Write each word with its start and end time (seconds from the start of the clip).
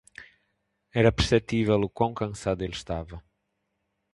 Era 0.95 1.11
perceptível 1.11 1.79
o 1.83 1.87
quão 1.87 2.11
cansado 2.11 2.63
ele 2.63 2.73
estava. 2.73 3.21